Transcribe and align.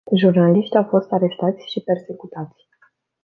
Jurnaliști 0.19 0.77
au 0.77 0.83
fost 0.89 1.11
arestați 1.11 1.71
și 1.71 1.79
persecutați. 1.81 2.67